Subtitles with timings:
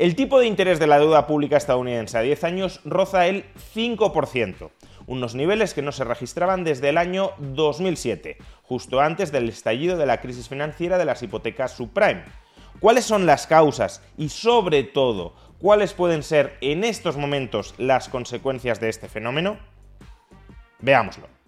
[0.00, 4.70] El tipo de interés de la deuda pública estadounidense a 10 años roza el 5%,
[5.06, 10.06] unos niveles que no se registraban desde el año 2007, justo antes del estallido de
[10.06, 12.22] la crisis financiera de las hipotecas subprime.
[12.80, 18.80] ¿Cuáles son las causas y sobre todo cuáles pueden ser en estos momentos las consecuencias
[18.80, 19.58] de este fenómeno?
[20.78, 21.39] Veámoslo.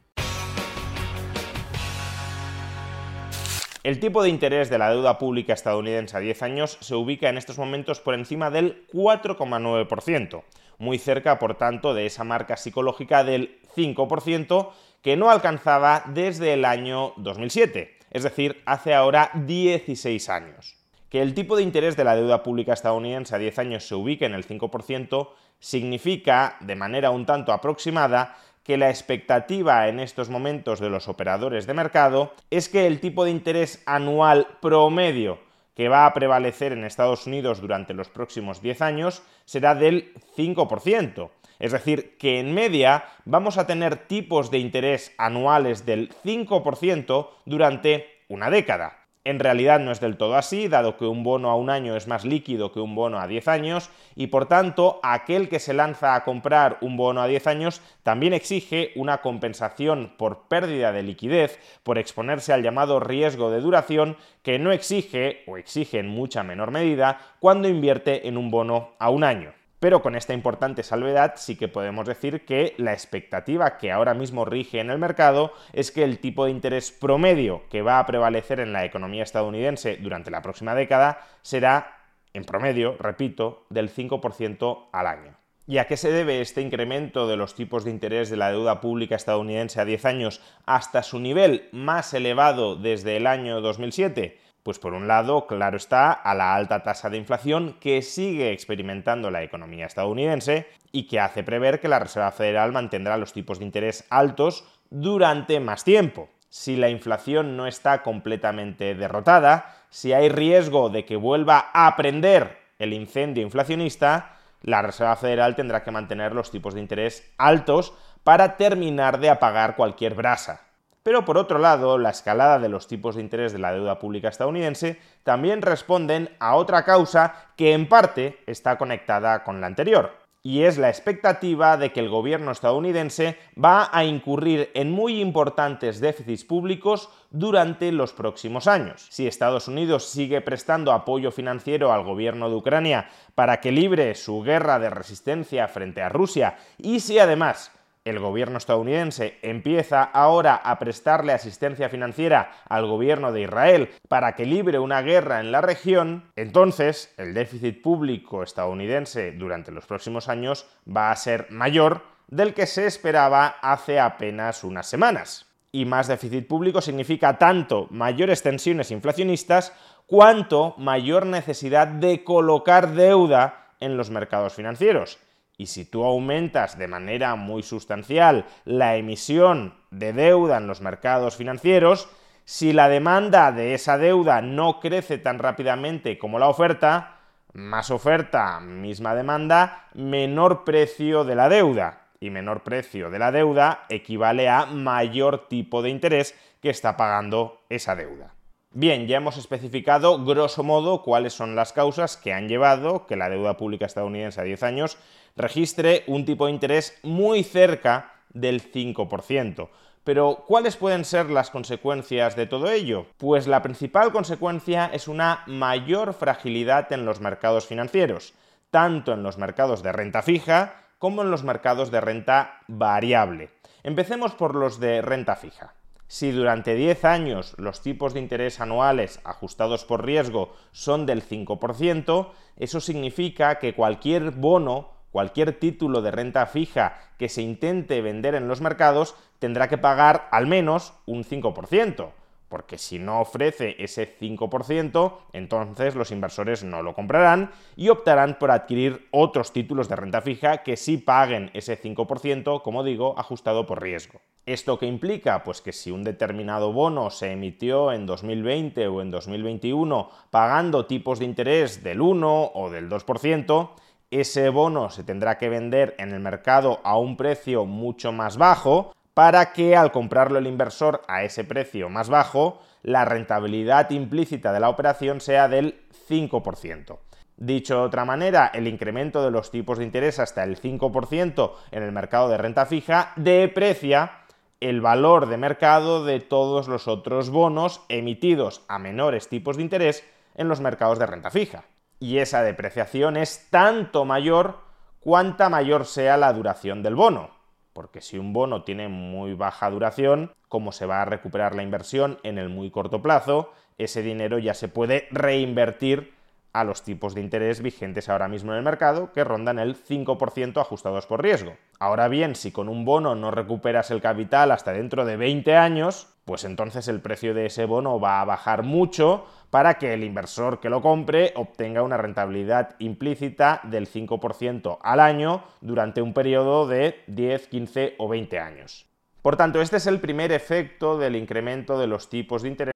[3.83, 7.37] El tipo de interés de la deuda pública estadounidense a 10 años se ubica en
[7.37, 10.45] estos momentos por encima del 4,9%,
[10.79, 14.71] muy cerca, por tanto, de esa marca psicológica del 5%
[15.03, 20.77] que no alcanzaba desde el año 2007, es decir, hace ahora 16 años.
[21.09, 24.27] Que el tipo de interés de la deuda pública estadounidense a 10 años se ubique
[24.27, 30.81] en el 5% significa, de manera un tanto aproximada, que la expectativa en estos momentos
[30.81, 35.39] de los operadores de mercado es que el tipo de interés anual promedio
[35.75, 41.31] que va a prevalecer en Estados Unidos durante los próximos 10 años será del 5%.
[41.59, 48.25] Es decir, que en media vamos a tener tipos de interés anuales del 5% durante
[48.29, 49.02] una década.
[49.25, 52.09] En realidad no es del todo así, dado que un bono a un año es
[52.09, 56.17] más líquido que un bono a 10 años, y por tanto aquel que se lanza
[56.17, 61.61] a comprar un bono a 10 años también exige una compensación por pérdida de liquidez,
[61.85, 66.73] por exponerse al llamado riesgo de duración, que no exige, o exige en mucha menor
[66.73, 69.53] medida, cuando invierte en un bono a un año.
[69.83, 74.45] Pero con esta importante salvedad sí que podemos decir que la expectativa que ahora mismo
[74.45, 78.61] rige en el mercado es que el tipo de interés promedio que va a prevalecer
[78.61, 81.97] en la economía estadounidense durante la próxima década será,
[82.33, 85.37] en promedio, repito, del 5% al año.
[85.67, 88.81] ¿Y a qué se debe este incremento de los tipos de interés de la deuda
[88.81, 94.39] pública estadounidense a 10 años hasta su nivel más elevado desde el año 2007?
[94.63, 99.31] Pues por un lado, claro está, a la alta tasa de inflación que sigue experimentando
[99.31, 103.65] la economía estadounidense y que hace prever que la Reserva Federal mantendrá los tipos de
[103.65, 106.29] interés altos durante más tiempo.
[106.49, 112.59] Si la inflación no está completamente derrotada, si hay riesgo de que vuelva a prender
[112.79, 118.57] el incendio inflacionista, la Reserva Federal tendrá que mantener los tipos de interés altos para
[118.57, 120.72] terminar de apagar cualquier brasa.
[121.03, 124.29] Pero por otro lado, la escalada de los tipos de interés de la deuda pública
[124.29, 130.65] estadounidense también responden a otra causa que en parte está conectada con la anterior, y
[130.65, 136.45] es la expectativa de que el gobierno estadounidense va a incurrir en muy importantes déficits
[136.45, 139.07] públicos durante los próximos años.
[139.11, 144.43] Si Estados Unidos sigue prestando apoyo financiero al gobierno de Ucrania para que libre su
[144.43, 147.71] guerra de resistencia frente a Rusia, y si además
[148.05, 154.47] el gobierno estadounidense empieza ahora a prestarle asistencia financiera al gobierno de Israel para que
[154.47, 160.67] libre una guerra en la región, entonces el déficit público estadounidense durante los próximos años
[160.85, 165.47] va a ser mayor del que se esperaba hace apenas unas semanas.
[165.71, 169.73] Y más déficit público significa tanto mayores tensiones inflacionistas
[170.07, 175.19] cuanto mayor necesidad de colocar deuda en los mercados financieros.
[175.57, 181.37] Y si tú aumentas de manera muy sustancial la emisión de deuda en los mercados
[181.37, 182.09] financieros,
[182.45, 187.21] si la demanda de esa deuda no crece tan rápidamente como la oferta,
[187.53, 191.99] más oferta, misma demanda, menor precio de la deuda.
[192.19, 197.65] Y menor precio de la deuda equivale a mayor tipo de interés que está pagando
[197.69, 198.33] esa deuda.
[198.75, 203.29] Bien, ya hemos especificado grosso modo cuáles son las causas que han llevado que la
[203.29, 204.97] deuda pública estadounidense a 10 años
[205.37, 209.69] registre un tipo de interés muy cerca del 5%.
[210.05, 213.07] Pero, ¿cuáles pueden ser las consecuencias de todo ello?
[213.19, 218.33] Pues la principal consecuencia es una mayor fragilidad en los mercados financieros,
[218.71, 223.51] tanto en los mercados de renta fija como en los mercados de renta variable.
[223.83, 225.75] Empecemos por los de renta fija.
[226.13, 232.29] Si durante 10 años los tipos de interés anuales ajustados por riesgo son del 5%,
[232.59, 238.47] eso significa que cualquier bono, cualquier título de renta fija que se intente vender en
[238.47, 242.11] los mercados tendrá que pagar al menos un 5%.
[242.53, 248.51] Porque si no ofrece ese 5%, entonces los inversores no lo comprarán y optarán por
[248.51, 253.81] adquirir otros títulos de renta fija que sí paguen ese 5%, como digo, ajustado por
[253.81, 254.21] riesgo.
[254.45, 255.45] ¿Esto qué implica?
[255.45, 261.21] Pues que si un determinado bono se emitió en 2020 o en 2021 pagando tipos
[261.21, 263.71] de interés del 1 o del 2%,
[264.11, 268.93] ese bono se tendrá que vender en el mercado a un precio mucho más bajo
[269.15, 274.61] para que al comprarlo el inversor a ese precio más bajo, la rentabilidad implícita de
[274.61, 276.99] la operación sea del 5%.
[277.37, 281.83] Dicho de otra manera, el incremento de los tipos de interés hasta el 5% en
[281.83, 284.19] el mercado de renta fija deprecia
[284.61, 290.05] el valor de mercado de todos los otros bonos emitidos a menores tipos de interés
[290.37, 291.65] en los mercados de renta fija.
[291.99, 294.59] Y esa depreciación es tanto mayor
[295.01, 297.42] cuanta mayor sea la duración del bono
[297.73, 302.19] porque si un bono tiene muy baja duración, como se va a recuperar la inversión
[302.23, 306.13] en el muy corto plazo, ese dinero ya se puede reinvertir
[306.53, 310.61] a los tipos de interés vigentes ahora mismo en el mercado, que rondan el 5%
[310.61, 311.57] ajustados por riesgo.
[311.79, 316.12] Ahora bien, si con un bono no recuperas el capital hasta dentro de 20 años,
[316.25, 320.61] pues entonces el precio de ese bono va a bajar mucho para que el inversor
[320.61, 327.03] que lo compre obtenga una rentabilidad implícita del 5% al año durante un periodo de
[327.09, 328.87] 10, 15 o 20 años.
[329.21, 332.73] Por tanto, este es el primer efecto del incremento de los tipos de interés.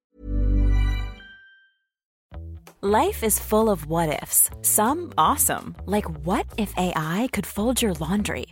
[2.81, 4.49] Life is full of what ifs.
[4.61, 8.45] Some awesome, like what if AI could fold your laundry?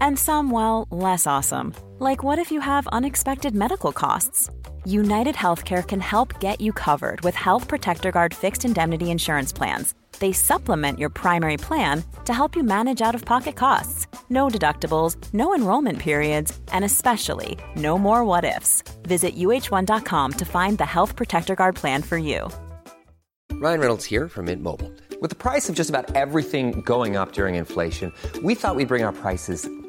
[0.00, 4.48] And some well, less awesome, like what if you have unexpected medical costs?
[4.84, 9.94] United Healthcare can help get you covered with Health Protector Guard fixed indemnity insurance plans.
[10.18, 14.06] They supplement your primary plan to help you manage out of pocket costs.
[14.30, 18.82] No deductibles, no enrollment periods, and especially no more what ifs.
[19.02, 22.48] Visit uh1.com to find the Health Protector Guard plan for you.
[23.52, 24.90] Ryan Reynolds here from Mint Mobile.
[25.20, 28.10] With the price of just about everything going up during inflation,
[28.42, 29.68] we thought we'd bring our prices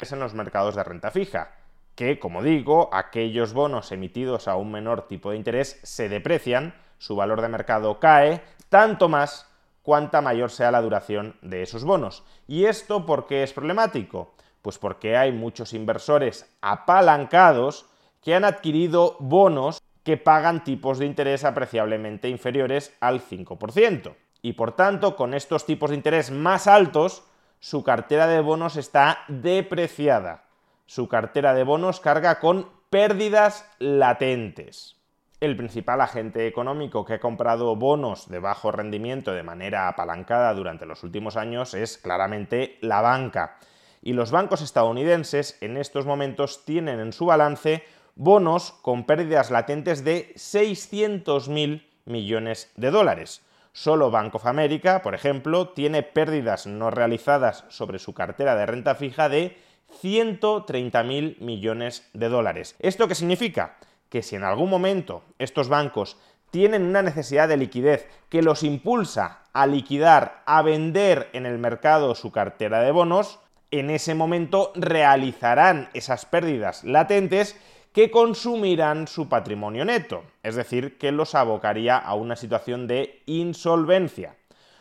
[0.00, 1.52] En los mercados de renta fija,
[1.94, 7.14] que, como digo, aquellos bonos emitidos a un menor tipo de interés se deprecian, su
[7.14, 9.48] valor de mercado cae, tanto más
[9.82, 12.24] cuanta mayor sea la duración de esos bonos.
[12.48, 14.34] ¿Y esto por qué es problemático?
[14.62, 17.86] Pues porque hay muchos inversores apalancados
[18.22, 24.14] que han adquirido bonos que pagan tipos de interés apreciablemente inferiores al 5%.
[24.42, 27.24] Y por tanto, con estos tipos de interés más altos,
[27.64, 30.44] su cartera de bonos está depreciada.
[30.84, 35.00] Su cartera de bonos carga con pérdidas latentes.
[35.40, 40.84] El principal agente económico que ha comprado bonos de bajo rendimiento de manera apalancada durante
[40.84, 43.56] los últimos años es claramente la banca.
[44.02, 47.82] Y los bancos estadounidenses en estos momentos tienen en su balance
[48.14, 53.42] bonos con pérdidas latentes de 600.000 millones de dólares.
[53.76, 58.94] Solo Bank of America, por ejemplo, tiene pérdidas no realizadas sobre su cartera de renta
[58.94, 59.58] fija de
[60.00, 62.76] 130.000 millones de dólares.
[62.78, 63.76] ¿Esto qué significa?
[64.10, 66.16] Que si en algún momento estos bancos
[66.52, 72.14] tienen una necesidad de liquidez que los impulsa a liquidar, a vender en el mercado
[72.14, 73.40] su cartera de bonos,
[73.72, 77.56] en ese momento realizarán esas pérdidas latentes
[77.94, 84.34] que consumirán su patrimonio neto, es decir, que los abocaría a una situación de insolvencia.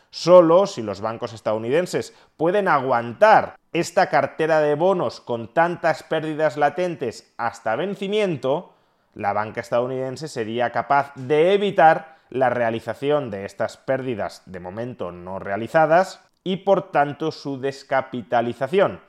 [0.10, 7.32] Solo si los bancos estadounidenses pueden aguantar esta cartera de bonos con tantas pérdidas latentes
[7.38, 8.74] hasta vencimiento,
[9.14, 15.38] la banca estadounidense sería capaz de evitar la realización de estas pérdidas de momento no
[15.38, 19.02] realizadas y por tanto su descapitalización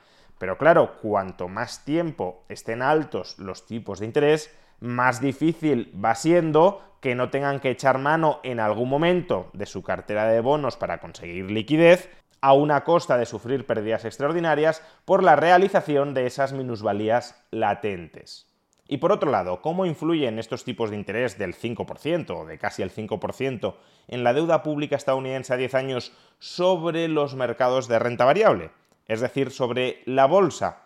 [0.44, 6.82] pero claro, cuanto más tiempo estén altos los tipos de interés, más difícil va siendo
[7.00, 11.00] que no tengan que echar mano en algún momento de su cartera de bonos para
[11.00, 12.10] conseguir liquidez,
[12.42, 18.46] a una costa de sufrir pérdidas extraordinarias por la realización de esas minusvalías latentes.
[18.86, 22.82] Y por otro lado, ¿cómo influyen estos tipos de interés del 5% o de casi
[22.82, 23.76] el 5%
[24.08, 28.72] en la deuda pública estadounidense a 10 años sobre los mercados de renta variable?
[29.06, 30.84] Es decir, sobre la bolsa.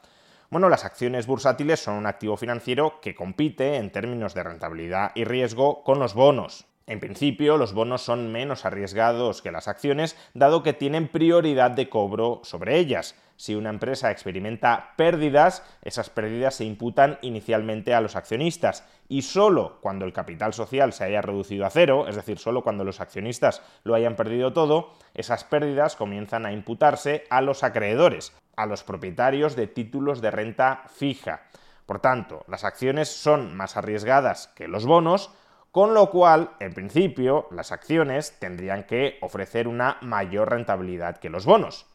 [0.50, 5.24] Bueno, las acciones bursátiles son un activo financiero que compite en términos de rentabilidad y
[5.24, 6.64] riesgo con los bonos.
[6.86, 11.90] En principio, los bonos son menos arriesgados que las acciones, dado que tienen prioridad de
[11.90, 13.14] cobro sobre ellas.
[13.38, 19.78] Si una empresa experimenta pérdidas, esas pérdidas se imputan inicialmente a los accionistas y solo
[19.80, 23.62] cuando el capital social se haya reducido a cero, es decir, solo cuando los accionistas
[23.84, 29.54] lo hayan perdido todo, esas pérdidas comienzan a imputarse a los acreedores, a los propietarios
[29.54, 31.42] de títulos de renta fija.
[31.86, 35.30] Por tanto, las acciones son más arriesgadas que los bonos,
[35.70, 41.46] con lo cual, en principio, las acciones tendrían que ofrecer una mayor rentabilidad que los
[41.46, 41.86] bonos.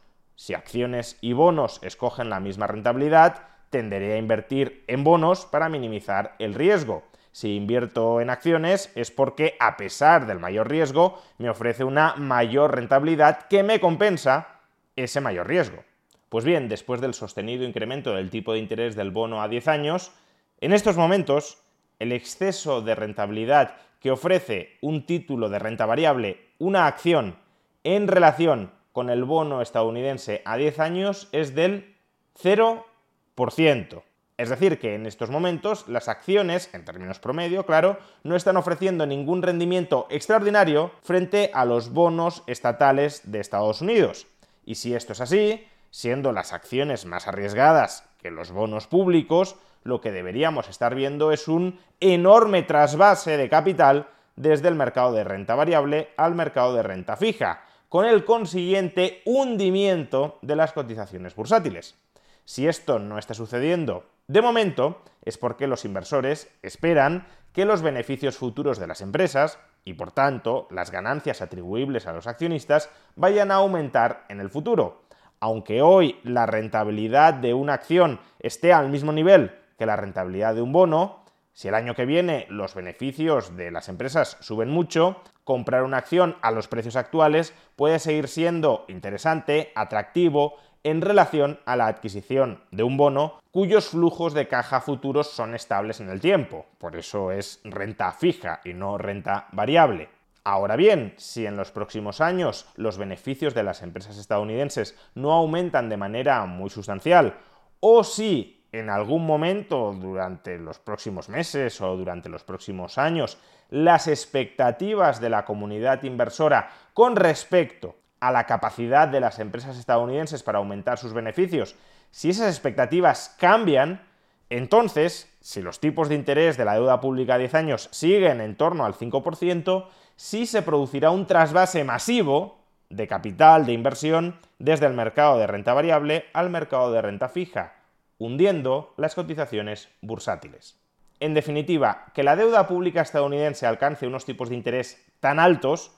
[0.43, 6.35] Si acciones y bonos escogen la misma rentabilidad, tenderé a invertir en bonos para minimizar
[6.37, 7.05] el riesgo.
[7.31, 12.75] Si invierto en acciones es porque, a pesar del mayor riesgo, me ofrece una mayor
[12.75, 14.59] rentabilidad que me compensa
[14.97, 15.81] ese mayor riesgo.
[16.27, 20.11] Pues bien, después del sostenido incremento del tipo de interés del bono a 10 años,
[20.59, 21.63] en estos momentos
[21.99, 27.37] el exceso de rentabilidad que ofrece un título de renta variable, una acción,
[27.85, 31.97] en relación con el bono estadounidense a 10 años es del
[32.41, 34.03] 0%.
[34.37, 39.05] Es decir, que en estos momentos las acciones, en términos promedio, claro, no están ofreciendo
[39.05, 44.27] ningún rendimiento extraordinario frente a los bonos estatales de Estados Unidos.
[44.65, 50.01] Y si esto es así, siendo las acciones más arriesgadas que los bonos públicos, lo
[50.01, 55.55] que deberíamos estar viendo es un enorme trasvase de capital desde el mercado de renta
[55.55, 61.95] variable al mercado de renta fija, con el consiguiente hundimiento de las cotizaciones bursátiles.
[62.43, 68.35] Si esto no está sucediendo de momento, es porque los inversores esperan que los beneficios
[68.35, 73.57] futuros de las empresas, y por tanto las ganancias atribuibles a los accionistas, vayan a
[73.57, 75.03] aumentar en el futuro.
[75.39, 80.63] Aunque hoy la rentabilidad de una acción esté al mismo nivel que la rentabilidad de
[80.63, 81.22] un bono,
[81.53, 86.35] si el año que viene los beneficios de las empresas suben mucho, comprar una acción
[86.41, 92.83] a los precios actuales puede seguir siendo interesante, atractivo, en relación a la adquisición de
[92.83, 96.65] un bono cuyos flujos de caja futuros son estables en el tiempo.
[96.77, 100.09] Por eso es renta fija y no renta variable.
[100.43, 105.87] Ahora bien, si en los próximos años los beneficios de las empresas estadounidenses no aumentan
[105.87, 107.37] de manera muy sustancial,
[107.79, 113.37] o si en algún momento durante los próximos meses o durante los próximos años
[113.69, 120.43] las expectativas de la comunidad inversora con respecto a la capacidad de las empresas estadounidenses
[120.43, 121.75] para aumentar sus beneficios,
[122.09, 124.01] si esas expectativas cambian,
[124.49, 128.55] entonces, si los tipos de interés de la deuda pública a 10 años siguen en
[128.55, 134.93] torno al 5%, sí se producirá un trasvase masivo de capital, de inversión, desde el
[134.93, 137.82] mercado de renta variable al mercado de renta fija
[138.17, 140.79] hundiendo las cotizaciones bursátiles.
[141.19, 145.91] En definitiva, que la deuda pública estadounidense alcance unos tipos de interés tan altos,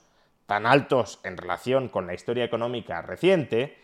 [0.46, 3.78] tan altos en relación con la historia económica reciente,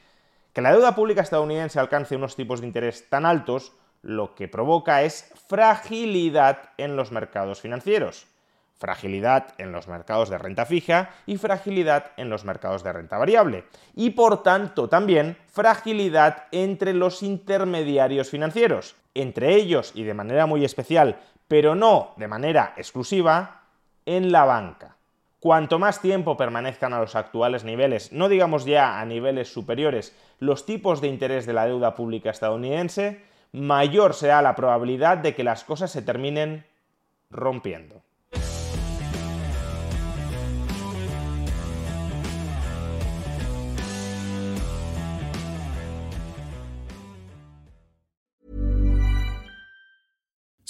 [0.53, 3.73] que la deuda pública estadounidense alcance unos tipos de interés tan altos,
[4.03, 8.32] lo que provoca es fragilidad en los mercados financieros
[8.83, 13.65] fragilidad en los mercados de renta fija y fragilidad en los mercados de renta variable.
[13.95, 20.65] Y por tanto también fragilidad entre los intermediarios financieros, entre ellos y de manera muy
[20.65, 23.62] especial, pero no de manera exclusiva,
[24.05, 24.97] en la banca.
[25.39, 30.67] Cuanto más tiempo permanezcan a los actuales niveles, no digamos ya a niveles superiores, los
[30.67, 33.23] tipos de interés de la deuda pública estadounidense,
[33.53, 36.67] mayor será la probabilidad de que las cosas se terminen
[37.31, 38.03] rompiendo.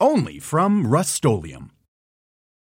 [0.00, 1.14] only from Rust